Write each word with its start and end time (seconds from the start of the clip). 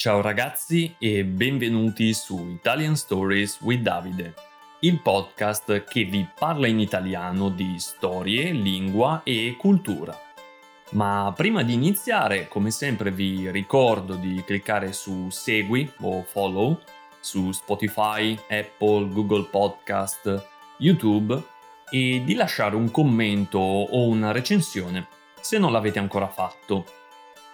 Ciao 0.00 0.20
ragazzi 0.20 0.94
e 0.96 1.24
benvenuti 1.24 2.14
su 2.14 2.50
Italian 2.50 2.94
Stories 2.94 3.58
with 3.62 3.80
Davide, 3.80 4.32
il 4.82 5.00
podcast 5.00 5.82
che 5.82 6.04
vi 6.04 6.24
parla 6.38 6.68
in 6.68 6.78
italiano 6.78 7.48
di 7.48 7.80
storie, 7.80 8.52
lingua 8.52 9.22
e 9.24 9.56
cultura. 9.58 10.16
Ma 10.90 11.32
prima 11.34 11.64
di 11.64 11.72
iniziare, 11.72 12.46
come 12.46 12.70
sempre 12.70 13.10
vi 13.10 13.50
ricordo 13.50 14.14
di 14.14 14.40
cliccare 14.46 14.92
su 14.92 15.30
segui 15.30 15.90
o 16.02 16.22
follow 16.22 16.80
su 17.18 17.50
Spotify, 17.50 18.38
Apple, 18.48 19.08
Google 19.08 19.48
Podcast, 19.50 20.46
YouTube 20.78 21.42
e 21.90 22.22
di 22.24 22.34
lasciare 22.34 22.76
un 22.76 22.92
commento 22.92 23.58
o 23.58 24.06
una 24.06 24.30
recensione 24.30 25.08
se 25.40 25.58
non 25.58 25.72
l'avete 25.72 25.98
ancora 25.98 26.28
fatto 26.28 26.84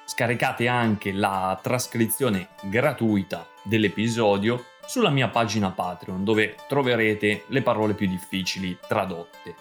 Scaricate 0.07 0.69
anche 0.69 1.13
la 1.13 1.59
trascrizione 1.63 2.51
gratuita 2.63 3.47
dell'episodio 3.63 4.65
sulla 4.87 5.11
mia 5.11 5.29
pagina 5.29 5.71
Patreon 5.71 6.25
dove 6.25 6.57
troverete 6.69 7.45
le 7.49 7.63
parole 7.63 7.95
più 7.95 8.07
difficili 8.07 8.79
tradotte. 8.87 9.55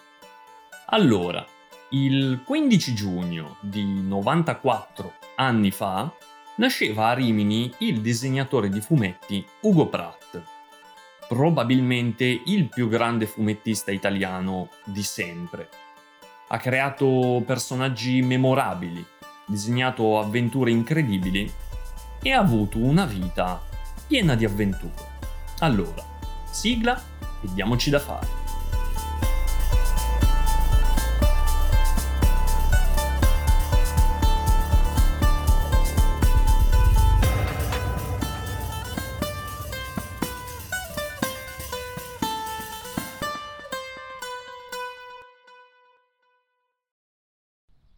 Allora, 0.87 1.45
il 1.91 2.41
15 2.45 2.93
giugno 2.93 3.57
di 3.61 4.01
94 4.01 5.13
anni 5.35 5.71
fa 5.71 6.11
nasceva 6.57 7.07
a 7.07 7.13
Rimini 7.13 7.73
il 7.79 8.01
disegnatore 8.01 8.67
di 8.69 8.81
fumetti 8.81 9.45
Ugo 9.61 9.87
Pratt, 9.87 10.41
probabilmente 11.27 12.25
il 12.25 12.67
più 12.67 12.89
grande 12.89 13.25
fumettista 13.27 13.91
italiano 13.91 14.69
di 14.83 15.03
sempre. 15.03 15.69
Ha 16.49 16.57
creato 16.57 17.41
personaggi 17.45 18.21
memorabili, 18.21 19.03
disegnato 19.45 20.19
avventure 20.19 20.71
incredibili 20.71 21.51
e 22.21 22.31
ha 22.31 22.39
avuto 22.39 22.77
una 22.77 23.05
vita 23.05 23.61
piena 24.07 24.35
di 24.35 24.45
avventure. 24.45 25.11
Allora, 25.59 26.03
sigla 26.49 27.01
e 27.41 27.47
diamoci 27.53 27.89
da 27.89 27.99
fare. 27.99 28.41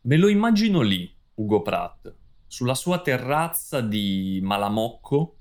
Me 0.08 0.18
lo 0.18 0.28
immagino 0.28 0.82
lì, 0.82 1.15
Ugo 1.36 1.62
Pratt, 1.62 2.14
sulla 2.48 2.76
sua 2.76 3.02
terrazza 3.02 3.82
di 3.82 4.40
Malamocco, 4.42 5.38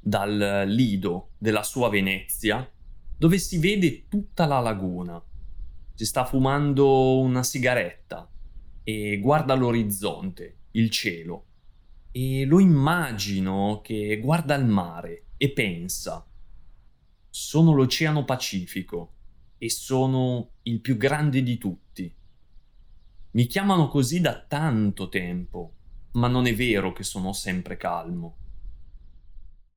dal 0.00 0.64
lido 0.66 1.30
della 1.38 1.62
sua 1.62 1.88
Venezia, 1.88 2.68
dove 3.16 3.38
si 3.38 3.58
vede 3.58 4.08
tutta 4.08 4.46
la 4.46 4.58
laguna. 4.58 5.22
Si 5.94 6.04
sta 6.04 6.24
fumando 6.24 7.20
una 7.20 7.44
sigaretta 7.44 8.28
e 8.82 9.18
guarda 9.18 9.54
l'orizzonte, 9.54 10.58
il 10.72 10.90
cielo. 10.90 11.44
E 12.10 12.44
lo 12.44 12.58
immagino 12.58 13.80
che 13.82 14.18
guarda 14.18 14.56
il 14.56 14.64
mare 14.64 15.26
e 15.36 15.50
pensa, 15.52 16.26
sono 17.30 17.72
l'Oceano 17.72 18.24
Pacifico 18.24 19.12
e 19.58 19.70
sono 19.70 20.54
il 20.62 20.80
più 20.80 20.96
grande 20.96 21.42
di 21.42 21.56
tutti 21.56 21.85
mi 23.36 23.44
chiamano 23.44 23.88
così 23.88 24.22
da 24.22 24.40
tanto 24.40 25.10
tempo, 25.10 25.74
ma 26.12 26.26
non 26.26 26.46
è 26.46 26.54
vero 26.54 26.92
che 26.92 27.02
sono 27.02 27.34
sempre 27.34 27.76
calmo. 27.76 28.38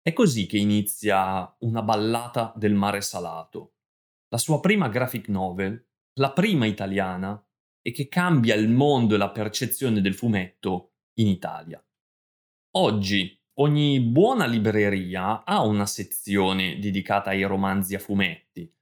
È 0.02 0.14
così 0.14 0.46
che 0.46 0.58
inizia 0.58 1.54
Una 1.60 1.82
ballata 1.82 2.54
del 2.56 2.74
mare 2.74 3.02
salato, 3.02 3.74
la 4.30 4.38
sua 4.38 4.62
prima 4.62 4.88
graphic 4.88 5.28
novel, 5.28 5.90
la 6.14 6.32
prima 6.32 6.68
italiana, 6.68 7.46
e 7.82 7.92
che 7.92 8.08
cambia 8.08 8.56
il 8.56 8.70
mondo 8.70 9.16
e 9.16 9.18
la 9.18 9.30
percezione 9.30 10.00
del 10.00 10.16
fumetto 10.16 10.94
in 11.16 11.28
Italia. 11.28 11.86
Oggi 12.78 13.38
ogni 13.56 14.00
buona 14.00 14.46
libreria 14.46 15.44
ha 15.44 15.64
una 15.66 15.86
sezione 15.86 16.80
dedicata 16.80 17.32
ai 17.32 17.44
romanzi 17.44 17.94
a 17.94 18.00
fumetti, 18.00 18.74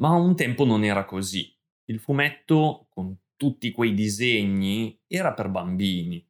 ma 0.00 0.10
un 0.10 0.34
tempo 0.34 0.64
non 0.64 0.82
era 0.82 1.04
così. 1.04 1.56
Il 1.84 2.00
fumetto, 2.00 2.88
con 2.90 3.16
tutti 3.36 3.70
quei 3.72 3.94
disegni 3.94 5.00
era 5.06 5.32
per 5.32 5.48
bambini, 5.48 6.26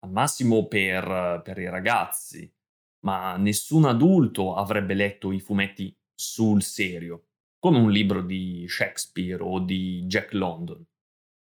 al 0.00 0.10
massimo 0.10 0.66
per, 0.66 1.40
per 1.44 1.58
i 1.58 1.68
ragazzi, 1.68 2.52
ma 3.04 3.36
nessun 3.36 3.84
adulto 3.84 4.54
avrebbe 4.54 4.94
letto 4.94 5.32
i 5.32 5.40
fumetti 5.40 5.96
sul 6.14 6.62
serio, 6.62 7.26
come 7.58 7.78
un 7.78 7.90
libro 7.90 8.22
di 8.22 8.66
Shakespeare 8.68 9.42
o 9.42 9.60
di 9.60 10.04
Jack 10.06 10.32
London. 10.32 10.84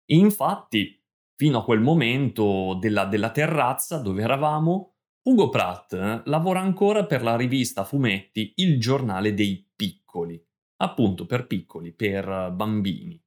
E 0.05 0.17
infatti, 0.17 1.03
fino 1.35 1.59
a 1.59 1.65
quel 1.65 1.81
momento 1.81 2.75
della, 2.81 3.05
della 3.05 3.31
terrazza 3.31 3.99
dove 3.99 4.23
eravamo, 4.23 4.97
Ugo 5.27 5.49
Pratt 5.49 6.23
lavora 6.27 6.61
ancora 6.61 7.05
per 7.05 7.23
la 7.23 7.37
rivista 7.37 7.85
fumetti 7.85 8.53
Il 8.57 8.79
giornale 8.79 9.35
dei 9.35 9.69
piccoli, 9.75 10.41
appunto 10.77 11.27
per 11.27 11.47
piccoli, 11.47 11.93
per 11.93 12.53
bambini. 12.53 13.21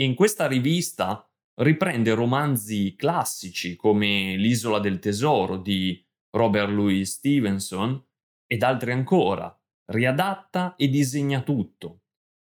E 0.00 0.04
in 0.04 0.14
questa 0.14 0.46
rivista 0.46 1.30
riprende 1.60 2.14
romanzi 2.14 2.94
classici 2.96 3.76
come 3.76 4.34
L'isola 4.34 4.78
del 4.78 4.98
tesoro 4.98 5.58
di 5.58 6.02
Robert 6.30 6.70
Louis 6.70 7.06
Stevenson 7.06 8.02
ed 8.46 8.62
altri 8.62 8.92
ancora, 8.92 9.54
riadatta 9.92 10.74
e 10.76 10.88
disegna 10.88 11.42
tutto. 11.42 12.04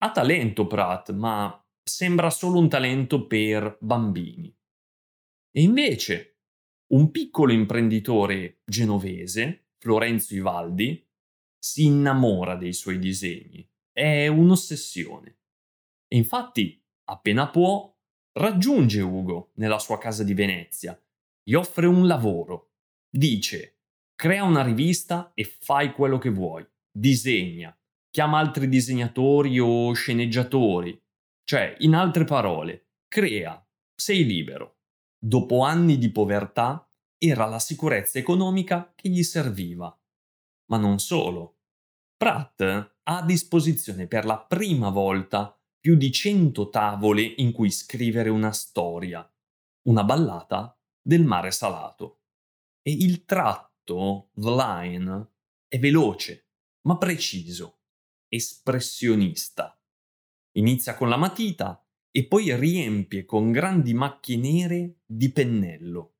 Ha 0.05 0.13
talento 0.13 0.69
Pratt, 0.69 1.11
ma 1.11 1.61
sembra 1.83 2.31
solo 2.31 2.61
un 2.61 2.69
talento 2.69 3.27
per 3.27 3.77
bambini. 3.81 4.57
E 5.51 5.63
invece, 5.63 6.43
un 6.93 7.11
piccolo 7.11 7.51
imprenditore 7.51 8.61
genovese, 8.65 9.71
Florenzo 9.79 10.37
Ivaldi, 10.37 11.05
si 11.59 11.87
innamora 11.87 12.55
dei 12.55 12.73
suoi 12.73 13.01
disegni. 13.01 13.69
È 13.91 14.29
un'ossessione. 14.29 15.39
E 16.07 16.17
infatti 16.17 16.82
Appena 17.05 17.49
può, 17.49 17.93
raggiunge 18.33 19.01
Ugo 19.01 19.51
nella 19.55 19.79
sua 19.79 19.99
casa 19.99 20.25
di 20.25 20.35
Venezia, 20.35 21.01
gli 21.43 21.55
offre 21.55 21.87
un 21.87 22.07
lavoro. 22.07 22.71
Dice, 23.09 23.81
crea 24.15 24.45
una 24.45 24.63
rivista 24.63 25.33
e 25.35 25.45
fai 25.45 25.93
quello 25.93 26.19
che 26.19 26.31
vuoi. 26.31 26.67
Disegna, 26.91 27.77
chiama 28.11 28.39
altri 28.39 28.69
disegnatori 28.69 29.59
o 29.59 29.93
sceneggiatori. 29.93 31.01
Cioè, 31.45 31.77
in 31.81 31.95
altre 31.95 32.25
parole, 32.25 32.91
crea, 33.09 33.65
sei 33.95 34.25
libero. 34.25 34.77
Dopo 35.19 35.63
anni 35.63 35.99
di 35.99 36.11
povertà, 36.11 36.87
era 37.19 37.47
la 37.47 37.59
sicurezza 37.59 38.19
economica 38.19 38.93
che 38.95 39.09
gli 39.09 39.23
serviva. 39.23 39.97
Ma 40.67 40.77
non 40.77 40.99
solo. 40.99 41.59
Pratt 42.17 42.61
ha 42.61 42.91
a 43.03 43.25
disposizione 43.25 44.07
per 44.07 44.25
la 44.25 44.39
prima 44.39 44.91
volta 44.91 45.57
più 45.83 45.97
di 45.97 46.13
cento 46.13 46.71
tavole 46.71 47.23
in 47.23 47.51
cui 47.51 47.73
scrivere 47.73 48.29
una 48.29 48.53
storia, 48.53 49.29
una 49.89 50.05
ballata 50.05 50.79
del 51.03 51.25
mare 51.25 51.51
salato. 51.51 52.21
E 52.83 52.93
il 52.93 53.25
tratto, 53.25 54.29
the 54.37 54.51
line, 54.51 55.27
è 55.67 55.81
veloce, 55.81 56.47
ma 56.83 56.97
preciso, 56.99 57.81
espressionista. 58.29 59.77
Inizia 60.53 60.95
con 60.95 61.09
la 61.09 61.17
matita 61.17 61.85
e 62.13 62.27
poi 62.27 62.55
riempie 62.57 63.25
con 63.25 63.51
grandi 63.51 63.93
macchie 63.93 64.37
nere 64.37 64.99
di 65.05 65.33
pennello. 65.33 66.13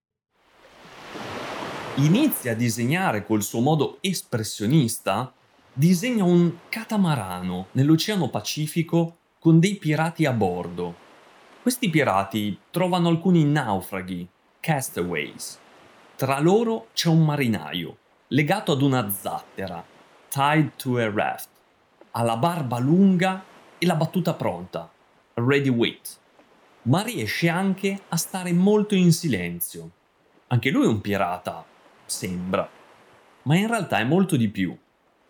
Inizia 1.99 2.51
a 2.51 2.57
disegnare 2.57 3.25
col 3.25 3.45
suo 3.45 3.61
modo 3.61 3.99
espressionista, 4.01 5.33
disegna 5.73 6.25
un 6.25 6.63
catamarano 6.69 7.69
nell'Oceano 7.73 8.29
Pacifico 8.29 9.19
con 9.43 9.59
dei 9.59 9.75
pirati 9.75 10.25
a 10.25 10.31
bordo. 10.31 10.95
Questi 11.63 11.91
pirati 11.91 12.57
trovano 12.71 13.09
alcuni 13.09 13.43
naufraghi, 13.43 14.29
castaways. 14.61 15.59
Tra 16.15 16.39
loro 16.39 16.91
c'è 16.93 17.09
un 17.09 17.25
marinaio, 17.25 17.97
legato 18.29 18.71
ad 18.71 18.83
una 18.83 19.11
zattera, 19.11 19.85
tied 20.29 20.77
to 20.77 20.97
a 20.99 21.11
raft. 21.13 21.49
Ha 22.13 22.23
la 22.23 22.37
barba 22.37 22.79
lunga 22.79 23.43
e 23.79 23.85
la 23.85 23.97
battuta 23.97 24.33
pronta, 24.35 24.89
ready 25.35 25.71
wit. 25.71 26.19
Ma 26.83 27.03
riesce 27.03 27.49
anche 27.49 28.03
a 28.11 28.17
stare 28.17 28.53
molto 28.53 28.95
in 28.95 29.11
silenzio. 29.11 29.91
Anche 30.47 30.71
lui 30.71 30.85
è 30.85 30.89
un 30.89 31.01
pirata, 31.01 31.65
sembra. 32.05 32.71
Ma 33.43 33.57
in 33.57 33.67
realtà 33.67 33.99
è 33.99 34.05
molto 34.05 34.37
di 34.37 34.49
più. 34.49 34.79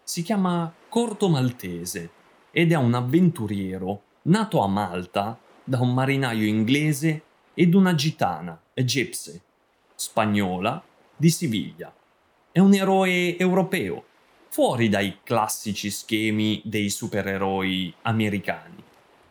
Si 0.02 0.20
chiama 0.20 0.70
Corto 0.90 1.30
Maltese 1.30 2.20
ed 2.52 2.70
è 2.70 2.76
un 2.76 2.94
avventuriero 2.94 4.02
nato 4.22 4.60
a 4.60 4.68
Malta 4.68 5.38
da 5.64 5.80
un 5.80 5.92
marinaio 5.94 6.46
inglese 6.46 7.22
ed 7.54 7.74
una 7.74 7.94
gitana, 7.94 8.60
a 8.74 8.82
gypsy, 8.82 9.40
spagnola, 9.94 10.82
di 11.16 11.30
Siviglia. 11.30 11.92
È 12.50 12.58
un 12.58 12.74
eroe 12.74 13.36
europeo, 13.38 14.04
fuori 14.48 14.88
dai 14.88 15.18
classici 15.22 15.90
schemi 15.90 16.60
dei 16.64 16.90
supereroi 16.90 17.94
americani. 18.02 18.82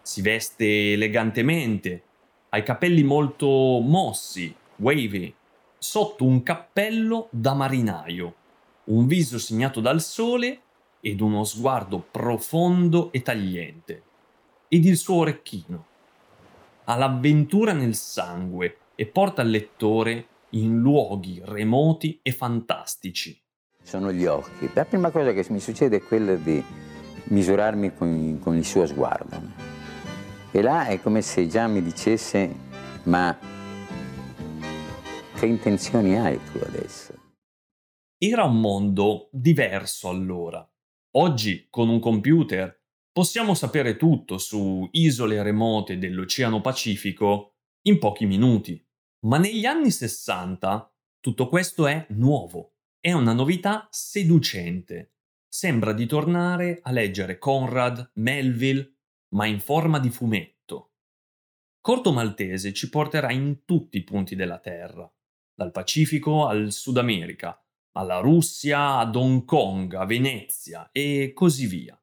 Si 0.02 0.22
veste 0.22 0.94
elegantemente, 0.94 2.04
ha 2.50 2.58
i 2.58 2.64
capelli 2.64 3.04
molto 3.04 3.48
mossi, 3.48 4.54
wavy, 4.78 5.34
sotto 5.78 6.26
un 6.26 6.42
cappello 6.42 7.28
da 7.30 7.54
marinaio, 7.54 8.36
un 8.86 9.06
viso 9.06 9.38
segnato 9.38 9.80
dal 9.80 10.02
sole 10.02 10.62
ed 11.02 11.20
uno 11.20 11.44
sguardo 11.44 12.00
profondo 12.00 13.12
e 13.12 13.22
tagliente. 13.22 14.04
Ed 14.68 14.86
il 14.86 14.96
suo 14.96 15.16
orecchino. 15.16 15.86
Ha 16.86 16.96
l'avventura 16.96 17.74
nel 17.74 17.96
sangue 17.96 18.78
e 18.96 19.06
porta 19.06 19.42
il 19.42 19.50
lettore 19.50 20.28
in 20.52 20.80
luoghi 20.80 21.42
remoti 21.44 22.20
e 22.22 22.32
fantastici. 22.32 23.40
Sono 23.82 24.12
gli 24.12 24.26
occhi. 24.26 24.70
La 24.74 24.86
prima 24.86 25.10
cosa 25.10 25.34
che 25.34 25.46
mi 25.50 25.60
succede 25.60 25.98
è 25.98 26.02
quella 26.04 26.36
di 26.36 26.64
misurarmi 27.26 27.94
con, 27.94 28.40
con 28.42 28.56
il 28.56 28.66
suo 28.66 28.86
sguardo. 28.86 29.42
E 30.52 30.62
là 30.62 30.86
è 30.86 31.02
come 31.02 31.22
se 31.22 31.48
già 31.48 31.68
mi 31.68 31.82
dicesse, 31.82 32.54
ma 33.04 33.38
che 35.36 35.46
intenzioni 35.46 36.18
hai 36.18 36.40
tu 36.52 36.60
adesso? 36.64 37.14
Era 38.18 38.44
un 38.44 38.60
mondo 38.60 39.30
diverso 39.32 40.10
allora. 40.10 40.71
Oggi, 41.16 41.68
con 41.70 41.90
un 41.90 42.00
computer, 42.00 42.84
possiamo 43.12 43.54
sapere 43.54 43.98
tutto 43.98 44.38
su 44.38 44.88
isole 44.92 45.44
remote 45.44 45.98
dell'Oceano 45.98 46.62
Pacifico 46.62 47.56
in 47.88 48.00
pochi 48.00 48.26
minuti. 48.26 48.82
Ma 49.26 49.38
negli 49.38 49.66
anni 49.66 49.92
60 49.92 50.90
tutto 51.20 51.50
questo 51.50 51.86
è 51.86 52.06
nuovo, 52.12 52.76
è 53.02 53.12
una 53.12 53.34
novità 53.34 53.90
seducente. 53.92 55.16
Sembra 55.50 55.92
di 55.92 56.06
tornare 56.06 56.80
a 56.82 56.92
leggere 56.92 57.38
Conrad, 57.38 58.12
Melville, 58.16 58.94
ma 59.36 59.46
in 59.46 59.60
forma 59.60 60.00
di 60.00 60.10
fumetto. 60.10 60.94
Corto 61.82 62.14
Maltese 62.14 62.72
ci 62.72 62.90
porterà 62.90 63.34
in 63.34 63.66
tutti 63.66 63.98
i 63.98 64.04
punti 64.04 64.36
della 64.36 64.60
Terra, 64.60 65.12
dal 65.54 65.72
Pacifico 65.72 66.48
al 66.48 66.72
Sud 66.72 66.98
America, 66.98 67.62
alla 67.94 68.20
Russia, 68.20 68.98
ad 68.98 69.16
Hong 69.16 69.46
Kong, 69.46 69.94
a 69.94 70.06
Venezia 70.06 70.90
e 70.92 71.32
così 71.34 71.68
via. 71.68 72.00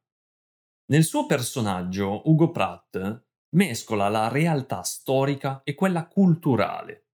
Nel 0.91 1.03
suo 1.03 1.25
personaggio, 1.25 2.21
Ugo 2.29 2.51
Pratt 2.51 3.27
mescola 3.51 4.09
la 4.09 4.27
realtà 4.27 4.83
storica 4.83 5.61
e 5.63 5.73
quella 5.73 6.07
culturale. 6.07 7.07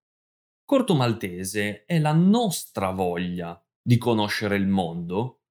Corto 0.65 0.95
Maltese 0.95 1.85
è 1.85 1.99
la 1.99 2.13
nostra 2.13 2.91
voglia 2.91 3.61
di 3.81 3.97
conoscere 3.97 4.55
il 4.55 4.67
mondo, 4.67 5.43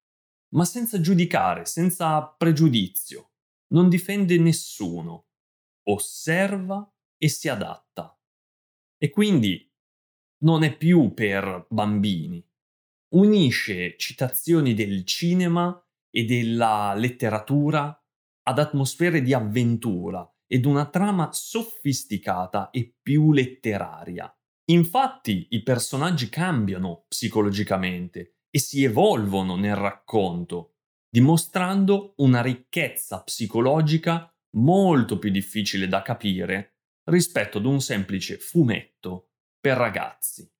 ma 0.55 0.65
senza 0.65 0.99
giudicare, 0.99 1.65
senza 1.65 2.21
pregiudizio. 2.21 3.31
Non 3.67 3.89
difende 3.89 4.37
nessuno, 4.37 5.27
osserva 5.89 6.87
e 7.17 7.29
si 7.29 7.47
adatta. 7.47 8.17
E 8.97 9.09
quindi 9.09 9.71
non 10.43 10.63
è 10.63 10.75
più 10.75 11.13
per 11.13 11.65
bambini. 11.69 12.45
Unisce 13.15 13.95
citazioni 13.97 14.73
del 14.73 15.05
cinema 15.05 15.81
e 16.09 16.25
della 16.25 16.93
letteratura 16.95 17.97
ad 18.43 18.59
atmosfere 18.59 19.21
di 19.21 19.33
avventura 19.33 20.29
ed 20.45 20.65
una 20.65 20.89
trama 20.89 21.29
sofisticata 21.31 22.71
e 22.71 22.93
più 23.01 23.31
letteraria. 23.31 24.29
Infatti 24.65 25.47
i 25.51 25.63
personaggi 25.63 26.27
cambiano 26.27 27.05
psicologicamente 27.07 28.39
e 28.49 28.59
si 28.59 28.83
evolvono 28.83 29.55
nel 29.55 29.75
racconto, 29.75 30.75
dimostrando 31.09 32.15
una 32.17 32.41
ricchezza 32.41 33.23
psicologica 33.23 34.29
molto 34.57 35.19
più 35.19 35.31
difficile 35.31 35.87
da 35.87 36.01
capire 36.01 36.79
rispetto 37.05 37.59
ad 37.59 37.65
un 37.65 37.79
semplice 37.79 38.37
fumetto 38.37 39.29
per 39.57 39.77
ragazzi. 39.77 40.51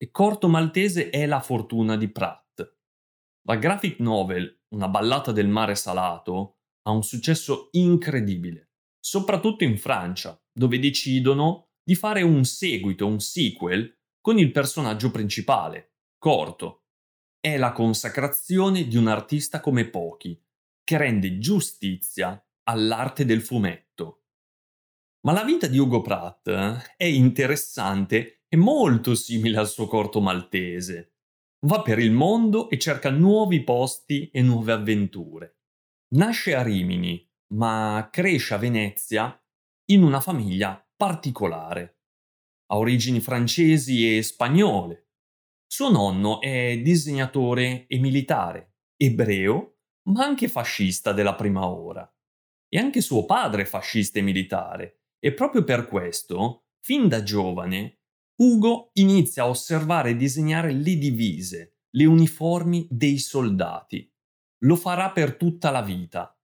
E 0.00 0.12
Corto 0.12 0.46
Maltese 0.46 1.10
è 1.10 1.26
la 1.26 1.40
fortuna 1.40 1.96
di 1.96 2.08
Pratt. 2.08 2.76
La 3.48 3.56
graphic 3.56 3.98
novel 3.98 4.60
Una 4.68 4.86
ballata 4.86 5.32
del 5.32 5.48
mare 5.48 5.74
salato 5.74 6.58
ha 6.82 6.92
un 6.92 7.02
successo 7.02 7.68
incredibile, 7.72 8.70
soprattutto 9.00 9.64
in 9.64 9.76
Francia, 9.76 10.40
dove 10.52 10.78
decidono 10.78 11.70
di 11.82 11.96
fare 11.96 12.22
un 12.22 12.44
seguito, 12.44 13.06
un 13.06 13.18
sequel, 13.18 13.92
con 14.20 14.38
il 14.38 14.52
personaggio 14.52 15.10
principale, 15.10 15.94
Corto. 16.16 16.84
È 17.40 17.56
la 17.56 17.72
consacrazione 17.72 18.86
di 18.86 18.96
un 18.96 19.08
artista 19.08 19.60
come 19.60 19.88
pochi, 19.88 20.40
che 20.84 20.96
rende 20.96 21.38
giustizia 21.38 22.40
all'arte 22.64 23.24
del 23.24 23.40
fumetto. 23.40 24.24
Ma 25.22 25.32
la 25.32 25.44
vita 25.44 25.66
di 25.66 25.78
Ugo 25.78 26.02
Pratt 26.02 26.46
eh, 26.46 26.94
è 26.96 27.04
interessante 27.04 28.37
e 28.48 28.56
molto 28.56 29.14
simile 29.14 29.58
al 29.58 29.68
suo 29.68 29.86
corto 29.86 30.20
maltese. 30.20 31.14
Va 31.66 31.82
per 31.82 31.98
il 31.98 32.12
mondo 32.12 32.70
e 32.70 32.78
cerca 32.78 33.10
nuovi 33.10 33.62
posti 33.62 34.30
e 34.30 34.42
nuove 34.42 34.72
avventure. 34.72 35.58
Nasce 36.14 36.54
a 36.54 36.62
Rimini, 36.62 37.28
ma 37.54 38.08
cresce 38.10 38.54
a 38.54 38.58
Venezia 38.58 39.38
in 39.90 40.02
una 40.02 40.20
famiglia 40.20 40.82
particolare. 40.96 42.00
Ha 42.70 42.76
origini 42.76 43.20
francesi 43.20 44.16
e 44.16 44.22
spagnole. 44.22 45.08
Suo 45.66 45.90
nonno 45.90 46.40
è 46.40 46.78
disegnatore 46.78 47.86
e 47.86 47.98
militare, 47.98 48.76
ebreo, 48.96 49.80
ma 50.08 50.24
anche 50.24 50.48
fascista 50.48 51.12
della 51.12 51.34
prima 51.34 51.66
ora. 51.66 52.10
E 52.70 52.78
anche 52.78 53.00
suo 53.00 53.24
padre 53.24 53.62
è 53.62 53.66
fascista 53.66 54.18
e 54.18 54.22
militare. 54.22 55.00
E 55.18 55.32
proprio 55.32 55.64
per 55.64 55.86
questo, 55.86 56.66
fin 56.80 57.08
da 57.08 57.22
giovane, 57.22 57.97
Ugo 58.40 58.90
inizia 58.94 59.42
a 59.42 59.48
osservare 59.48 60.10
e 60.10 60.16
disegnare 60.16 60.72
le 60.72 60.96
divise, 60.96 61.78
le 61.90 62.04
uniformi 62.04 62.86
dei 62.88 63.18
soldati. 63.18 64.08
Lo 64.58 64.76
farà 64.76 65.10
per 65.10 65.36
tutta 65.36 65.70
la 65.70 65.82
vita. 65.82 66.38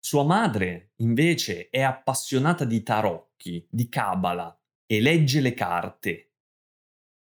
Sua 0.00 0.24
madre, 0.24 0.94
invece, 0.96 1.68
è 1.68 1.80
appassionata 1.80 2.64
di 2.64 2.82
tarocchi, 2.82 3.64
di 3.70 3.88
cabala 3.88 4.60
e 4.84 5.00
legge 5.00 5.40
le 5.40 5.54
carte. 5.54 6.32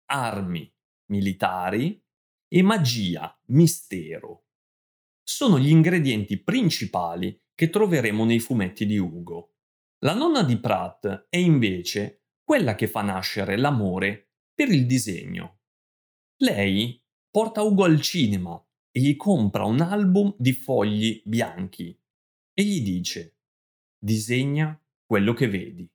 Armi, 0.05 0.73
militari 1.07 2.01
e 2.47 2.61
magia, 2.61 3.37
mistero. 3.47 4.45
Sono 5.23 5.59
gli 5.59 5.69
ingredienti 5.69 6.41
principali 6.41 7.37
che 7.53 7.69
troveremo 7.69 8.23
nei 8.23 8.39
fumetti 8.39 8.85
di 8.85 8.97
Ugo. 8.97 9.55
La 10.05 10.13
nonna 10.13 10.43
di 10.43 10.57
Pratt 10.57 11.27
è 11.27 11.37
invece 11.37 12.24
quella 12.45 12.75
che 12.75 12.87
fa 12.87 13.01
nascere 13.01 13.57
l'amore 13.57 14.33
per 14.53 14.69
il 14.69 14.85
disegno. 14.85 15.61
Lei 16.37 17.01
porta 17.29 17.63
Ugo 17.63 17.83
al 17.83 17.99
cinema 17.99 18.63
e 18.91 19.01
gli 19.01 19.15
compra 19.15 19.65
un 19.65 19.81
album 19.81 20.33
di 20.37 20.53
fogli 20.53 21.21
bianchi 21.25 21.99
e 22.53 22.63
gli 22.63 22.81
dice 22.81 23.39
disegna 23.97 24.79
quello 25.03 25.33
che 25.33 25.47
vedi. 25.47 25.91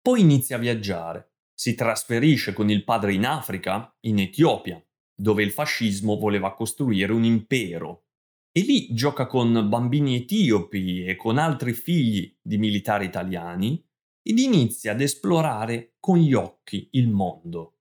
Poi 0.00 0.20
inizia 0.22 0.56
a 0.56 0.60
viaggiare, 0.60 1.34
si 1.52 1.74
trasferisce 1.74 2.54
con 2.54 2.70
il 2.70 2.84
padre 2.84 3.12
in 3.12 3.26
Africa, 3.26 3.94
in 4.06 4.18
Etiopia, 4.18 4.82
dove 5.14 5.42
il 5.42 5.50
fascismo 5.50 6.16
voleva 6.16 6.54
costruire 6.54 7.12
un 7.12 7.24
impero. 7.24 8.06
E 8.50 8.62
lì 8.62 8.94
gioca 8.94 9.26
con 9.26 9.68
bambini 9.68 10.16
etiopi 10.16 11.04
e 11.04 11.16
con 11.16 11.36
altri 11.36 11.74
figli 11.74 12.34
di 12.40 12.56
militari 12.56 13.04
italiani 13.04 13.86
ed 14.22 14.38
inizia 14.38 14.92
ad 14.92 15.00
esplorare 15.00 15.96
con 15.98 16.18
gli 16.18 16.34
occhi 16.34 16.88
il 16.92 17.08
mondo. 17.08 17.78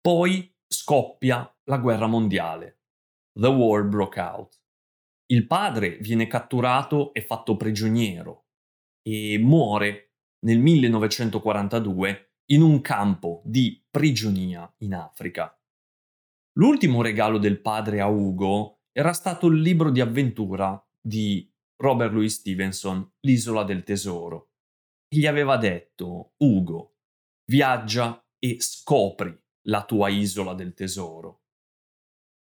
Poi 0.00 0.54
scoppia 0.66 1.52
la 1.64 1.78
guerra 1.78 2.06
mondiale. 2.06 2.80
The 3.32 3.48
war 3.48 3.84
broke 3.84 4.20
out. 4.20 4.60
Il 5.26 5.46
padre 5.46 5.98
viene 5.98 6.26
catturato 6.26 7.12
e 7.12 7.22
fatto 7.22 7.56
prigioniero 7.56 8.46
e 9.02 9.38
muore 9.38 10.14
nel 10.46 10.60
1942 10.60 12.34
in 12.50 12.62
un 12.62 12.80
campo 12.80 13.42
di 13.44 13.84
prigionia 13.90 14.72
in 14.78 14.94
Africa. 14.94 15.52
L'ultimo 16.58 17.02
regalo 17.02 17.38
del 17.38 17.60
padre 17.60 18.00
a 18.00 18.06
Ugo 18.06 18.84
era 18.92 19.12
stato 19.12 19.48
il 19.48 19.60
libro 19.60 19.90
di 19.90 20.00
avventura 20.00 20.80
di 21.00 21.52
Robert 21.76 22.12
Louis 22.12 22.32
Stevenson, 22.32 23.14
L'isola 23.20 23.64
del 23.64 23.82
tesoro. 23.82 24.52
Gli 25.16 25.24
aveva 25.24 25.56
detto, 25.56 26.34
Ugo, 26.36 26.98
viaggia 27.46 28.22
e 28.38 28.58
scopri 28.60 29.34
la 29.68 29.82
tua 29.86 30.10
isola 30.10 30.52
del 30.52 30.74
tesoro. 30.74 31.44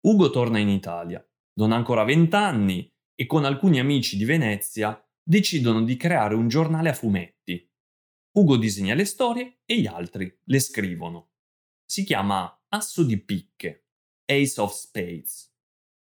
Ugo 0.07 0.29
torna 0.29 0.59
in 0.59 0.69
Italia, 0.69 1.21
non 1.55 1.73
ha 1.73 1.75
ancora 1.75 2.05
vent'anni 2.05 2.89
e 3.15 3.25
con 3.25 3.43
alcuni 3.43 3.79
amici 3.79 4.15
di 4.15 4.23
Venezia 4.23 4.97
decidono 5.21 5.83
di 5.83 5.97
creare 5.97 6.35
un 6.35 6.47
giornale 6.47 6.87
a 6.87 6.93
fumetti. 6.93 7.69
Ugo 8.37 8.55
disegna 8.55 8.93
le 8.93 9.03
storie 9.03 9.59
e 9.65 9.81
gli 9.81 9.85
altri 9.85 10.39
le 10.45 10.59
scrivono. 10.61 11.31
Si 11.83 12.05
chiama 12.05 12.63
Asso 12.69 13.03
di 13.03 13.21
picche, 13.21 13.87
Ace 14.23 14.61
of 14.61 14.73
Spades, 14.73 15.53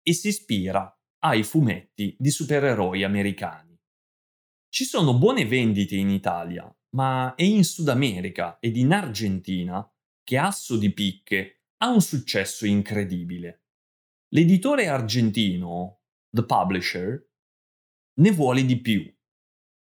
e 0.04 0.12
si 0.12 0.28
ispira 0.28 0.96
ai 1.24 1.42
fumetti 1.42 2.14
di 2.16 2.30
supereroi 2.30 3.02
americani. 3.02 3.73
Ci 4.74 4.86
sono 4.86 5.16
buone 5.16 5.46
vendite 5.46 5.94
in 5.94 6.10
Italia, 6.10 6.68
ma 6.96 7.36
è 7.36 7.44
in 7.44 7.62
Sud 7.62 7.86
America 7.86 8.58
ed 8.58 8.76
in 8.76 8.92
Argentina 8.92 9.88
che 10.24 10.36
Asso 10.36 10.76
di 10.76 10.92
picche 10.92 11.66
ha 11.76 11.90
un 11.90 12.00
successo 12.00 12.66
incredibile. 12.66 13.66
L'editore 14.30 14.88
argentino, 14.88 16.00
The 16.28 16.44
Publisher, 16.44 17.24
ne 18.14 18.30
vuole 18.32 18.64
di 18.64 18.80
più. 18.80 19.08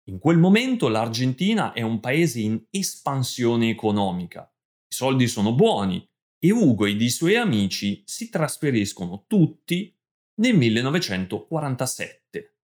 In 0.05 0.19
quel 0.19 0.37
momento 0.37 0.87
l'Argentina 0.87 1.73
è 1.73 1.81
un 1.81 1.99
paese 1.99 2.39
in 2.39 2.65
espansione 2.69 3.69
economica. 3.69 4.49
I 4.87 4.95
soldi 4.95 5.27
sono 5.27 5.53
buoni 5.53 6.09
e 6.39 6.51
Ugo 6.51 6.85
ed 6.85 7.01
i 7.01 7.09
suoi 7.09 7.35
amici 7.35 8.03
si 8.05 8.29
trasferiscono 8.29 9.25
tutti 9.27 9.93
nel 10.35 10.55
1947. 10.55 12.56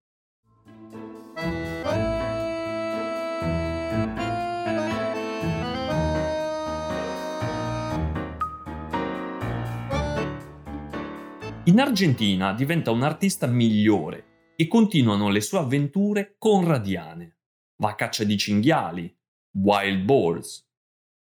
In 11.74 11.80
Argentina 11.80 12.54
diventa 12.54 12.92
un 12.92 13.02
artista 13.02 13.48
migliore 13.48 14.54
e 14.56 14.68
continuano 14.68 15.30
le 15.30 15.42
sue 15.42 15.58
avventure 15.58 16.36
conradiane. 16.38 17.40
Va 17.78 17.90
a 17.90 17.96
caccia 17.96 18.24
di 18.24 18.38
cinghiali, 18.38 19.12
wild 19.54 20.04
boars. 20.04 20.70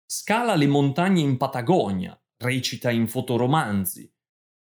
Scala 0.05 0.53
le 0.53 0.67
montagne 0.67 1.21
in 1.21 1.37
Patagonia, 1.37 2.15
recita 2.37 2.91
in 2.91 3.07
fotoromanzi. 3.07 4.13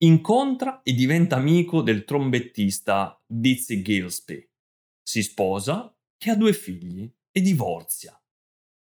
Incontra 0.04 0.80
e 0.80 0.94
diventa 0.94 1.36
amico 1.36 1.82
del 1.82 2.04
trombettista 2.04 3.22
Dizzy 3.26 3.82
Gillespie. 3.82 4.52
Si 5.02 5.22
sposa 5.22 5.94
e 6.16 6.30
ha 6.30 6.34
due 6.34 6.54
figli 6.54 7.14
e 7.30 7.40
divorzia. 7.42 8.18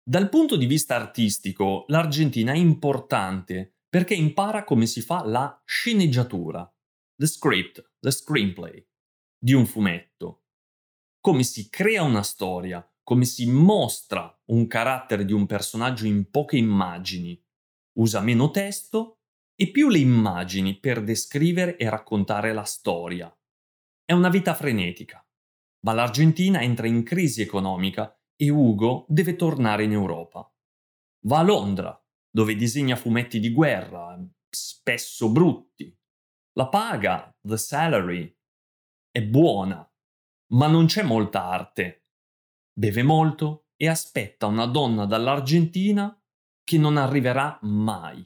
Dal 0.01 0.29
punto 0.29 0.55
di 0.55 0.65
vista 0.65 0.95
artistico, 0.95 1.83
l'Argentina 1.89 2.53
è 2.53 2.57
importante 2.57 3.78
perché 3.89 4.13
impara 4.13 4.63
come 4.63 4.85
si 4.85 5.01
fa 5.01 5.25
la 5.25 5.61
sceneggiatura, 5.65 6.71
the 7.15 7.25
script, 7.25 7.95
the 7.99 8.11
screenplay 8.11 8.85
di 9.37 9.53
un 9.53 9.65
fumetto, 9.65 10.43
come 11.19 11.43
si 11.43 11.69
crea 11.69 12.03
una 12.03 12.23
storia, 12.23 12.87
come 13.03 13.25
si 13.25 13.49
mostra 13.49 14.39
un 14.45 14.67
carattere 14.67 15.25
di 15.25 15.33
un 15.33 15.47
personaggio 15.47 16.05
in 16.05 16.29
poche 16.29 16.57
immagini, 16.57 17.41
usa 17.97 18.21
meno 18.21 18.51
testo 18.51 19.21
e 19.55 19.71
più 19.71 19.89
le 19.89 19.97
immagini 19.97 20.79
per 20.79 21.03
descrivere 21.03 21.75
e 21.77 21.89
raccontare 21.89 22.53
la 22.53 22.63
storia. 22.63 23.35
È 24.05 24.13
una 24.13 24.29
vita 24.29 24.53
frenetica, 24.53 25.25
ma 25.85 25.93
l'Argentina 25.93 26.61
entra 26.61 26.87
in 26.87 27.03
crisi 27.03 27.41
economica 27.41 28.15
e 28.35 28.49
Ugo 28.49 29.05
deve 29.09 29.35
tornare 29.35 29.83
in 29.83 29.91
Europa. 29.91 30.49
Va 31.25 31.39
a 31.39 31.43
Londra 31.43 32.01
dove 32.39 32.55
disegna 32.55 32.95
fumetti 32.95 33.37
di 33.37 33.51
guerra, 33.51 34.17
spesso 34.49 35.29
brutti. 35.29 35.93
La 36.53 36.69
paga, 36.69 37.37
the 37.41 37.57
salary, 37.57 38.33
è 39.11 39.21
buona, 39.21 39.85
ma 40.53 40.67
non 40.67 40.85
c'è 40.85 41.03
molta 41.03 41.43
arte. 41.43 42.05
Beve 42.71 43.03
molto 43.03 43.71
e 43.75 43.89
aspetta 43.89 44.45
una 44.45 44.67
donna 44.67 45.05
dall'Argentina 45.05 46.17
che 46.63 46.77
non 46.77 46.95
arriverà 46.95 47.59
mai. 47.63 48.25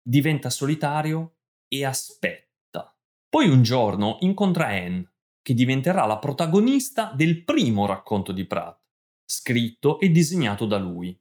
Diventa 0.00 0.48
solitario 0.48 1.38
e 1.66 1.84
aspetta. 1.84 2.96
Poi 3.28 3.48
un 3.48 3.64
giorno 3.64 4.18
incontra 4.20 4.68
Anne, 4.68 5.12
che 5.42 5.54
diventerà 5.54 6.06
la 6.06 6.20
protagonista 6.20 7.10
del 7.12 7.42
primo 7.42 7.84
racconto 7.84 8.30
di 8.30 8.46
Pratt, 8.46 8.80
scritto 9.24 9.98
e 9.98 10.10
disegnato 10.10 10.66
da 10.66 10.78
lui 10.78 11.20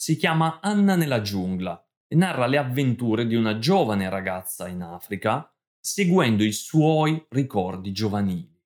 si 0.00 0.16
chiama 0.16 0.60
Anna 0.62 0.96
nella 0.96 1.20
giungla 1.20 1.86
e 2.08 2.16
narra 2.16 2.46
le 2.46 2.56
avventure 2.56 3.26
di 3.26 3.34
una 3.34 3.58
giovane 3.58 4.08
ragazza 4.08 4.66
in 4.66 4.80
Africa 4.80 5.54
seguendo 5.78 6.42
i 6.42 6.52
suoi 6.52 7.22
ricordi 7.28 7.92
giovanili. 7.92 8.58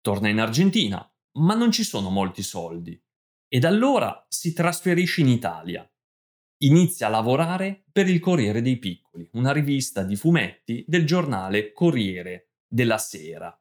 Torna 0.00 0.30
in 0.30 0.40
Argentina, 0.40 1.06
ma 1.40 1.54
non 1.54 1.72
ci 1.72 1.84
sono 1.84 2.08
molti 2.08 2.42
soldi 2.42 2.98
ed 3.48 3.64
allora 3.66 4.24
si 4.30 4.54
trasferisce 4.54 5.20
in 5.20 5.28
Italia. 5.28 5.86
Inizia 6.62 7.08
a 7.08 7.10
lavorare 7.10 7.84
per 7.92 8.08
il 8.08 8.18
Corriere 8.18 8.62
dei 8.62 8.78
Piccoli, 8.78 9.28
una 9.32 9.52
rivista 9.52 10.02
di 10.02 10.16
fumetti 10.16 10.86
del 10.88 11.04
giornale 11.04 11.74
Corriere 11.74 12.52
della 12.66 12.96
Sera. 12.96 13.54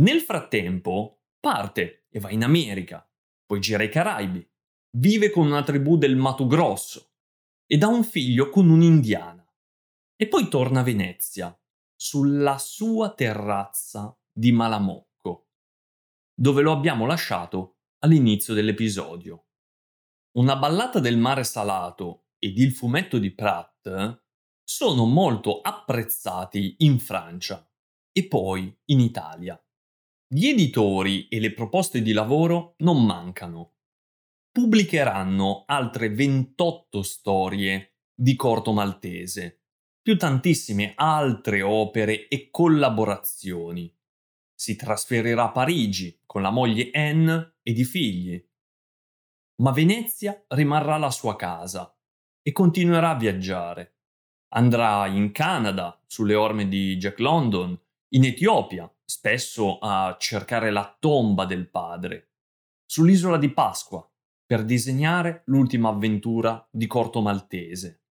Nel 0.00 0.22
frattempo 0.22 1.24
parte 1.38 2.06
e 2.08 2.18
va 2.18 2.30
in 2.30 2.44
America, 2.44 3.06
poi 3.44 3.60
gira 3.60 3.82
i 3.82 3.90
Caraibi, 3.90 4.52
vive 4.96 5.30
con 5.30 5.46
una 5.46 5.62
tribù 5.62 5.96
del 5.96 6.16
Mato 6.16 6.46
Grosso 6.46 7.12
ed 7.66 7.82
ha 7.82 7.88
un 7.88 8.04
figlio 8.04 8.50
con 8.50 8.68
un'indiana. 8.68 9.42
E 10.16 10.28
poi 10.28 10.48
torna 10.48 10.80
a 10.80 10.84
Venezia, 10.84 11.58
sulla 11.96 12.58
sua 12.58 13.12
terrazza 13.14 14.16
di 14.32 14.52
Malamocco, 14.52 15.48
dove 16.34 16.62
lo 16.62 16.72
abbiamo 16.72 17.06
lasciato 17.06 17.78
all'inizio 18.00 18.54
dell'episodio. 18.54 19.46
Una 20.36 20.56
ballata 20.56 21.00
del 21.00 21.16
mare 21.16 21.44
salato 21.44 22.26
ed 22.38 22.58
il 22.58 22.72
fumetto 22.72 23.18
di 23.18 23.32
Pratt 23.32 24.22
sono 24.62 25.06
molto 25.06 25.60
apprezzati 25.60 26.76
in 26.78 26.98
Francia 26.98 27.68
e 28.12 28.28
poi 28.28 28.76
in 28.86 29.00
Italia. 29.00 29.60
Gli 30.26 30.46
editori 30.46 31.28
e 31.28 31.40
le 31.40 31.52
proposte 31.52 32.02
di 32.02 32.12
lavoro 32.12 32.74
non 32.78 33.04
mancano 33.04 33.73
pubblicheranno 34.54 35.64
altre 35.66 36.10
28 36.10 37.02
storie 37.02 37.96
di 38.14 38.36
Corto 38.36 38.72
Maltese, 38.72 39.62
più 40.00 40.16
tantissime 40.16 40.92
altre 40.94 41.60
opere 41.60 42.28
e 42.28 42.50
collaborazioni. 42.52 43.92
Si 44.54 44.76
trasferirà 44.76 45.46
a 45.46 45.50
Parigi 45.50 46.20
con 46.24 46.40
la 46.40 46.50
moglie 46.50 46.90
Anne 46.92 47.56
ed 47.64 47.80
i 47.80 47.84
figli. 47.84 48.48
Ma 49.56 49.72
Venezia 49.72 50.44
rimarrà 50.50 50.98
la 50.98 51.10
sua 51.10 51.34
casa 51.34 51.92
e 52.40 52.52
continuerà 52.52 53.10
a 53.10 53.18
viaggiare. 53.18 53.96
Andrà 54.50 55.08
in 55.08 55.32
Canada, 55.32 56.00
sulle 56.06 56.36
orme 56.36 56.68
di 56.68 56.96
Jack 56.96 57.18
London, 57.18 57.76
in 58.10 58.24
Etiopia, 58.24 58.88
spesso 59.04 59.80
a 59.80 60.14
cercare 60.16 60.70
la 60.70 60.96
tomba 60.96 61.44
del 61.44 61.68
padre, 61.68 62.34
sull'isola 62.86 63.36
di 63.36 63.50
Pasqua, 63.52 64.08
per 64.46 64.64
disegnare 64.64 65.42
l'ultima 65.46 65.88
avventura 65.88 66.66
di 66.70 66.86
Corto 66.86 67.20
Maltese. 67.20 68.02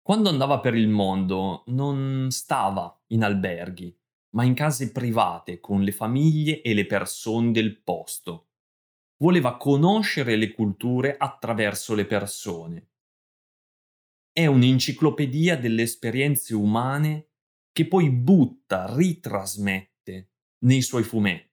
Quando 0.00 0.28
andava 0.28 0.60
per 0.60 0.74
il 0.74 0.88
mondo 0.88 1.64
non 1.66 2.28
stava 2.30 3.02
in 3.08 3.22
alberghi, 3.22 3.96
ma 4.34 4.44
in 4.44 4.54
case 4.54 4.92
private 4.92 5.60
con 5.60 5.82
le 5.82 5.92
famiglie 5.92 6.62
e 6.62 6.74
le 6.74 6.86
persone 6.86 7.50
del 7.52 7.82
posto. 7.82 8.48
Voleva 9.22 9.56
conoscere 9.56 10.36
le 10.36 10.52
culture 10.52 11.16
attraverso 11.16 11.94
le 11.94 12.06
persone. 12.06 12.88
è 14.32 14.46
un'enciclopedia 14.46 15.58
delle 15.58 15.82
esperienze 15.82 16.54
umane 16.54 17.28
che 17.70 17.86
poi 17.86 18.10
butta, 18.10 18.94
ritrasmette 18.94 20.30
nei 20.64 20.80
suoi 20.80 21.02
fumetti. 21.02 21.51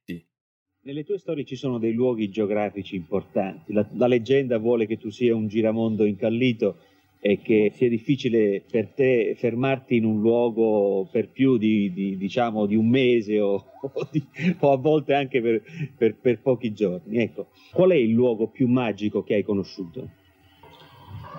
Nelle 0.90 1.04
tue 1.04 1.20
storie 1.20 1.46
ci 1.46 1.56
sono 1.56 1.78
dei 1.78 1.94
luoghi 1.94 2.32
geografici 2.32 2.96
importanti. 2.96 3.74
La, 3.74 3.86
la 3.92 4.08
leggenda 4.08 4.58
vuole 4.58 4.88
che 4.88 4.98
tu 4.98 5.12
sia 5.12 5.36
un 5.36 5.48
giramondo 5.48 6.04
incallito 6.04 6.78
e 7.20 7.38
che 7.44 7.72
sia 7.76 7.88
difficile 7.88 8.64
per 8.68 8.88
te 8.88 9.36
fermarti 9.38 9.98
in 9.98 10.06
un 10.06 10.20
luogo 10.20 11.08
per 11.12 11.30
più 11.30 11.58
di, 11.58 11.94
di, 11.94 12.18
diciamo, 12.18 12.66
di 12.66 12.76
un 12.76 12.90
mese 12.90 13.40
o, 13.40 13.64
o, 13.82 14.08
di, 14.10 14.26
o, 14.62 14.72
a 14.72 14.78
volte 14.78 15.14
anche 15.14 15.40
per, 15.42 15.62
per, 15.96 16.16
per 16.16 16.42
pochi 16.42 16.74
giorni. 16.74 17.18
Ecco, 17.18 17.50
qual 17.72 17.92
è 17.92 17.96
il 17.96 18.10
luogo 18.10 18.48
più 18.48 18.68
magico 18.68 19.22
che 19.22 19.36
hai 19.36 19.44
conosciuto? 19.44 20.10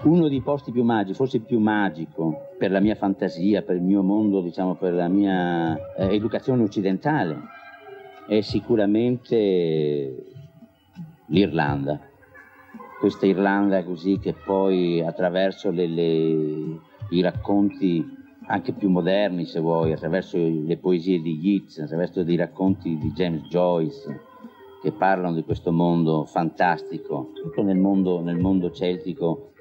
Uno 0.05 0.29
dei 0.29 0.43
posti 0.43 0.71
più 0.71 0.85
magici, 0.85 1.17
forse 1.17 1.39
il 1.39 1.43
più 1.43 1.59
magico 1.59 2.51
per 2.57 2.71
la 2.71 2.79
mia 2.79 2.95
fantasia, 2.95 3.63
per 3.63 3.75
il 3.75 3.83
mio 3.83 4.05
mondo, 4.05 4.43
diciamo, 4.43 4.77
per 4.77 4.93
la 4.93 5.09
mia 5.09 5.77
eh, 5.97 6.15
educazione 6.15 6.63
occidentale, 6.63 7.59
è 8.31 8.43
sicuramente 8.43 10.25
l'Irlanda. 11.27 11.99
Questa 13.01 13.27
Irlanda 13.27 13.83
così 13.83 14.21
che 14.21 14.35
poi 14.35 15.01
attraverso 15.01 15.73
le, 15.73 15.89
le, 15.89 16.79
i 17.09 17.21
racconti 17.23 18.19
anche 18.47 18.73
più 18.73 18.89
moderni 18.89 19.47
se 19.47 19.59
vuoi, 19.59 19.91
attraverso 19.91 20.39
le 20.39 20.77
poesie 20.77 21.21
di 21.21 21.41
Yeats, 21.41 21.79
attraverso 21.79 22.23
dei 22.23 22.37
racconti 22.37 22.97
di 22.99 23.11
James 23.11 23.49
Joyce 23.49 24.21
che 24.81 24.93
parlano 24.93 25.35
di 25.35 25.43
questo 25.43 25.73
mondo 25.73 26.25
fantastico, 26.25 27.33
tutto 27.35 27.63
nel 27.63 27.79
mondo, 27.79 28.21
nel 28.21 28.39
mondo 28.39 28.71
celtico 28.71 29.55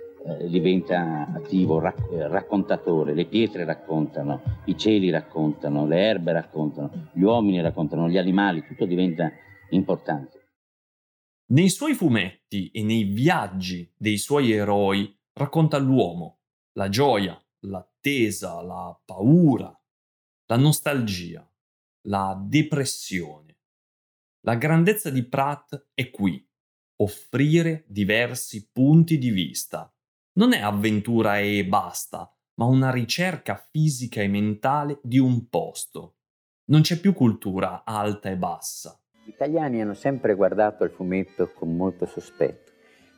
diventa 0.48 1.28
attivo, 1.34 1.80
rac- 1.80 2.12
raccontatore, 2.12 3.14
le 3.14 3.26
pietre 3.26 3.66
raccontano, 3.66 4.42
i 4.66 4.78
cieli 4.78 5.10
raccontano, 5.10 5.86
le 5.86 6.00
erbe 6.00 6.32
raccontano, 6.32 7.10
gli 7.14 7.22
uomini 7.22 7.62
raccontano, 7.62 8.10
gli 8.10 8.18
animali, 8.18 8.66
tutto 8.66 8.86
diventa 8.86 9.32
importante. 9.70 10.38
Nei 11.52 11.70
suoi 11.70 11.94
fumetti 11.94 12.70
e 12.70 12.84
nei 12.84 13.06
viaggi 13.06 13.92
dei 13.98 14.18
suoi 14.18 14.52
eroi 14.52 15.18
racconta 15.34 15.78
l'uomo, 15.78 16.42
la 16.74 16.90
gioia, 16.90 17.42
l'attesa, 17.62 18.62
la 18.62 19.00
paura, 19.04 19.76
la 20.46 20.58
nostalgia, 20.58 21.48
la 22.08 22.40
depressione. 22.46 23.58
La 24.42 24.56
grandezza 24.56 25.10
di 25.10 25.24
Pratt 25.24 25.90
è 25.94 26.10
qui, 26.12 26.48
offrire 26.98 27.84
diversi 27.88 28.70
punti 28.72 29.18
di 29.18 29.32
vista. 29.32 29.94
Non 30.39 30.53
è 30.53 30.62
avventura 30.62 31.39
e 31.39 31.65
basta, 31.65 32.34
ma 32.55 32.65
una 32.65 32.91
ricerca 32.91 33.55
fisica 33.55 34.22
e 34.22 34.27
mentale 34.27 35.00
di 35.03 35.19
un 35.19 35.50
posto. 35.50 36.15
Non 36.69 36.81
c'è 36.81 37.00
più 37.00 37.13
cultura 37.13 37.84
alta 37.84 38.29
e 38.29 38.38
bassa 38.38 38.98
gli 39.29 39.36
italiani 39.36 39.79
hanno 39.79 39.93
sempre 39.93 40.34
guardato 40.34 40.84
il 40.84 40.89
fumetto 40.89 41.51
con 41.53 41.75
molto 41.75 42.08
sospetto. 42.08 42.72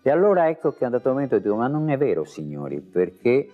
E 0.03 0.09
allora 0.09 0.49
ecco 0.49 0.73
che 0.73 0.83
a 0.83 0.87
un 0.87 0.93
dato 0.93 1.09
momento 1.09 1.39
dico, 1.39 1.55
ma 1.55 1.67
non 1.67 1.89
è 1.89 1.97
vero 1.97 2.25
signori, 2.25 2.81
perché 2.81 3.47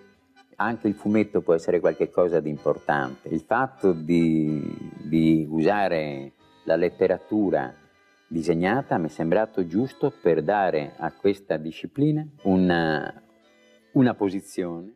anche 0.56 0.88
il 0.88 0.96
fumetto 0.96 1.42
può 1.42 1.54
essere 1.54 1.80
qualcosa 1.80 2.40
di 2.40 2.50
importante. 2.50 3.30
Il 3.30 3.42
fatto 3.42 3.92
di, 3.94 4.60
di 5.04 5.46
usare 5.48 6.34
la 6.64 6.76
letteratura 6.76 7.72
disegnata 8.28 8.98
mi 8.98 9.06
è 9.06 9.10
sembrato 9.10 9.68
giusto 9.68 10.12
per 10.20 10.42
dare 10.42 10.94
a 10.98 11.12
questa 11.12 11.58
disciplina 11.58 12.26
una, 12.44 13.22
una 13.98 14.14
posizione. 14.14 14.96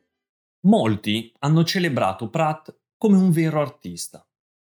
Molti 0.68 1.34
hanno 1.40 1.64
celebrato 1.64 2.30
Pratt 2.30 2.74
come 2.98 3.18
un 3.18 3.32
vero 3.32 3.60
artista. 3.60 4.24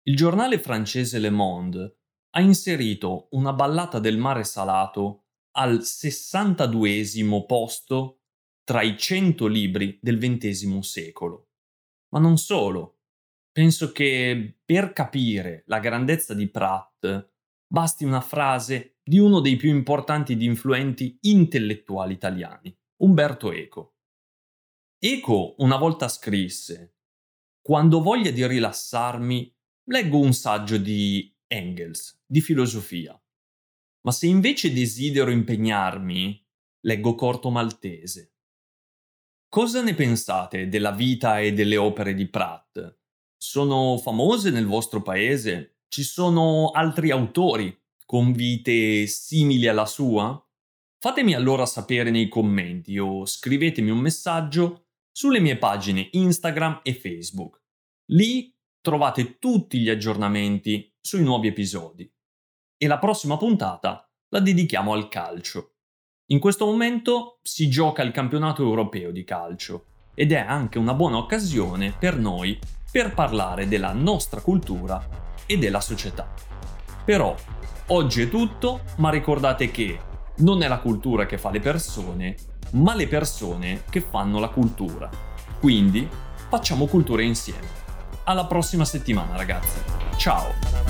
Il 0.05 0.15
giornale 0.15 0.61
francese 0.61 1.19
Le 1.19 1.31
Monde 1.31 1.97
ha 2.31 2.41
inserito 2.41 3.26
una 3.33 3.52
ballata 3.52 3.99
del 3.99 4.17
mare 4.17 4.45
salato 4.45 5.25
al 5.57 5.83
62 5.83 7.45
posto 7.45 8.21
tra 8.63 8.83
i 8.83 8.97
100 8.97 9.47
libri 9.49 9.99
del 10.00 10.19
XX 10.19 10.78
secolo. 10.78 11.49
Ma 12.11 12.21
non 12.21 12.39
solo. 12.39 12.99
Penso 13.50 13.91
che 13.91 14.61
per 14.65 14.93
capire 14.93 15.65
la 15.67 15.81
grandezza 15.81 16.35
di 16.35 16.49
Pratt 16.49 17.33
basti 17.67 18.04
una 18.04 18.21
frase 18.21 18.99
di 19.02 19.19
uno 19.19 19.41
dei 19.41 19.57
più 19.57 19.71
importanti 19.71 20.35
ed 20.35 20.43
influenti 20.43 21.19
intellettuali 21.23 22.13
italiani, 22.13 22.73
Umberto 22.99 23.50
Eco. 23.50 23.97
Eco 25.02 25.54
una 25.60 25.78
volta 25.78 26.08
scrisse: 26.08 26.97
Quando 27.63 28.02
voglia 28.02 28.30
di 28.30 28.47
rilassarmi, 28.47 29.50
leggo 29.84 30.19
un 30.19 30.34
saggio 30.34 30.76
di 30.76 31.34
Engels, 31.47 32.23
di 32.26 32.43
filosofia. 32.43 33.19
Ma 34.02 34.13
se 34.13 34.26
invece 34.26 34.75
desidero 34.75 35.30
impegnarmi, 35.30 36.47
leggo 36.80 37.15
Corto 37.15 37.49
Maltese. 37.49 38.34
Cosa 39.49 39.82
ne 39.82 39.95
pensate 39.95 40.69
della 40.69 40.93
vita 40.93 41.41
e 41.41 41.54
delle 41.54 41.78
opere 41.78 42.13
di 42.13 42.28
Pratt? 42.28 42.99
Sono 43.39 43.97
famose 43.97 44.50
nel 44.50 44.67
vostro 44.67 45.00
paese? 45.00 45.78
Ci 45.89 46.02
sono 46.02 46.73
altri 46.73 47.10
autori 47.10 47.75
con 48.04 48.32
vite 48.32 49.06
simili 49.06 49.67
alla 49.67 49.86
sua? 49.86 50.47
Fatemi 50.99 51.32
allora 51.32 51.65
sapere 51.65 52.10
nei 52.10 52.28
commenti 52.28 52.99
o 52.99 53.25
scrivetemi 53.25 53.89
un 53.89 54.00
messaggio 54.00 54.89
sulle 55.11 55.41
mie 55.41 55.57
pagine 55.57 56.09
Instagram 56.13 56.81
e 56.83 56.95
Facebook. 56.95 57.63
Lì 58.13 58.55
trovate 58.81 59.39
tutti 59.39 59.79
gli 59.79 59.89
aggiornamenti 59.89 60.93
sui 61.01 61.23
nuovi 61.23 61.49
episodi. 61.49 62.11
E 62.77 62.87
la 62.87 62.99
prossima 62.99 63.37
puntata 63.37 64.09
la 64.29 64.41
dedichiamo 64.41 64.93
al 64.93 65.09
calcio. 65.09 65.75
In 66.31 66.39
questo 66.39 66.65
momento 66.65 67.41
si 67.43 67.69
gioca 67.69 68.03
il 68.03 68.13
campionato 68.13 68.63
europeo 68.63 69.11
di 69.11 69.25
calcio 69.25 69.87
ed 70.15 70.33
è 70.33 70.39
anche 70.39 70.79
una 70.79 70.95
buona 70.95 71.17
occasione 71.17 71.95
per 71.99 72.17
noi 72.17 72.59
per 72.91 73.15
parlare 73.15 73.69
della 73.69 73.93
nostra 73.93 74.41
cultura 74.41 75.05
e 75.47 75.59
della 75.59 75.81
società. 75.81 76.33
Però 77.05 77.35
oggi 77.89 78.23
è 78.23 78.29
tutto, 78.29 78.83
ma 78.99 79.11
ricordate 79.11 79.71
che 79.71 79.99
non 80.41 80.63
è 80.63 80.69
la 80.69 80.79
cultura 80.79 81.26
che 81.26 81.39
fa 81.39 81.50
le 81.50 81.61
persone, 81.61 82.35
ma 82.73 82.95
le 82.95 83.09
persone 83.09 83.83
che 83.89 84.00
fanno 84.00 84.39
la 84.39 84.49
cultura. 84.49 85.09
Quindi 85.59 86.09
facciamo 86.49 86.87
cultura 86.87 87.23
insieme. 87.23 87.79
Alla 88.25 88.47
prossima 88.47 88.85
settimana 88.85 89.37
ragazzi. 89.37 89.79
Ciao! 90.17 90.90